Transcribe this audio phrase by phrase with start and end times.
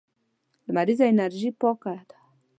[0.67, 2.17] لمريزه انرژي پاکه ده.